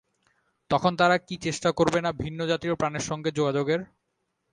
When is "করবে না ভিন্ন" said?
1.71-2.39